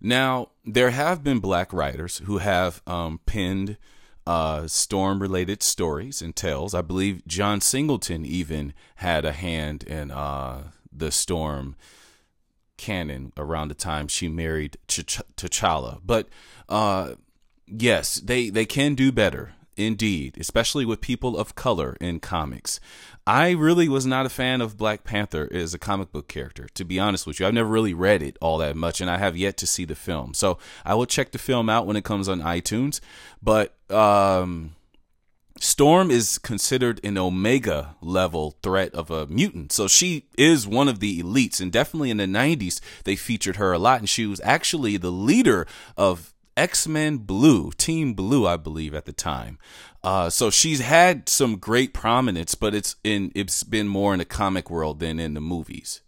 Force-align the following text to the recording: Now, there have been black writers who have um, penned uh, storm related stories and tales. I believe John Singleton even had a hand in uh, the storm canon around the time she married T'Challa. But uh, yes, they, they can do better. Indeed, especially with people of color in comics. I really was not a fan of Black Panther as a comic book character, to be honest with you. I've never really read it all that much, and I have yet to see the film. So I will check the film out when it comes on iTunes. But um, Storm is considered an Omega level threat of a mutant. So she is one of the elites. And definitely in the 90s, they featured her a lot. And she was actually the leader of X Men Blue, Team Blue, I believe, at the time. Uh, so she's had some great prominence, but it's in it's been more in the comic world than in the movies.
Now, 0.00 0.50
there 0.64 0.90
have 0.90 1.24
been 1.24 1.40
black 1.40 1.72
writers 1.72 2.18
who 2.24 2.38
have 2.38 2.82
um, 2.86 3.20
penned 3.26 3.76
uh, 4.26 4.66
storm 4.66 5.20
related 5.20 5.62
stories 5.62 6.20
and 6.22 6.36
tales. 6.36 6.74
I 6.74 6.82
believe 6.82 7.26
John 7.26 7.60
Singleton 7.60 8.24
even 8.24 8.74
had 8.96 9.24
a 9.24 9.32
hand 9.32 9.82
in 9.84 10.10
uh, 10.10 10.64
the 10.92 11.10
storm 11.10 11.76
canon 12.76 13.32
around 13.36 13.68
the 13.68 13.74
time 13.74 14.06
she 14.06 14.28
married 14.28 14.76
T'Challa. 14.86 16.00
But 16.04 16.28
uh, 16.68 17.14
yes, 17.66 18.16
they, 18.16 18.50
they 18.50 18.66
can 18.66 18.94
do 18.94 19.10
better. 19.10 19.54
Indeed, 19.78 20.36
especially 20.40 20.84
with 20.84 21.00
people 21.00 21.38
of 21.38 21.54
color 21.54 21.96
in 22.00 22.18
comics. 22.20 22.80
I 23.26 23.50
really 23.50 23.88
was 23.88 24.06
not 24.06 24.26
a 24.26 24.30
fan 24.30 24.60
of 24.60 24.76
Black 24.76 25.04
Panther 25.04 25.48
as 25.52 25.72
a 25.72 25.78
comic 25.78 26.10
book 26.10 26.28
character, 26.28 26.66
to 26.74 26.84
be 26.84 26.98
honest 26.98 27.26
with 27.26 27.38
you. 27.38 27.46
I've 27.46 27.54
never 27.54 27.68
really 27.68 27.94
read 27.94 28.22
it 28.22 28.36
all 28.40 28.58
that 28.58 28.74
much, 28.74 29.00
and 29.00 29.08
I 29.08 29.18
have 29.18 29.36
yet 29.36 29.56
to 29.58 29.66
see 29.66 29.84
the 29.84 29.94
film. 29.94 30.34
So 30.34 30.58
I 30.84 30.94
will 30.94 31.06
check 31.06 31.30
the 31.30 31.38
film 31.38 31.68
out 31.68 31.86
when 31.86 31.96
it 31.96 32.04
comes 32.04 32.28
on 32.28 32.40
iTunes. 32.40 33.00
But 33.40 33.76
um, 33.88 34.74
Storm 35.60 36.10
is 36.10 36.38
considered 36.38 37.00
an 37.04 37.18
Omega 37.18 37.96
level 38.00 38.56
threat 38.62 38.94
of 38.94 39.10
a 39.10 39.26
mutant. 39.26 39.72
So 39.72 39.88
she 39.88 40.26
is 40.36 40.66
one 40.66 40.88
of 40.88 41.00
the 41.00 41.22
elites. 41.22 41.60
And 41.60 41.72
definitely 41.72 42.10
in 42.10 42.18
the 42.18 42.26
90s, 42.26 42.80
they 43.04 43.16
featured 43.16 43.56
her 43.56 43.72
a 43.72 43.78
lot. 43.78 44.00
And 44.00 44.08
she 44.08 44.26
was 44.26 44.40
actually 44.44 44.96
the 44.96 45.10
leader 45.10 45.66
of 45.96 46.32
X 46.58 46.88
Men 46.88 47.18
Blue, 47.18 47.70
Team 47.70 48.14
Blue, 48.14 48.46
I 48.46 48.56
believe, 48.56 48.92
at 48.92 49.06
the 49.06 49.12
time. 49.12 49.58
Uh, 50.02 50.28
so 50.28 50.50
she's 50.50 50.80
had 50.80 51.28
some 51.28 51.56
great 51.56 51.94
prominence, 51.94 52.54
but 52.54 52.74
it's 52.74 52.96
in 53.04 53.30
it's 53.34 53.62
been 53.62 53.86
more 53.86 54.12
in 54.12 54.18
the 54.18 54.24
comic 54.24 54.68
world 54.68 54.98
than 54.98 55.20
in 55.20 55.34
the 55.34 55.40
movies. 55.40 56.02